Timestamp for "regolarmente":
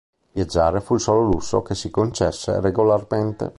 2.59-3.49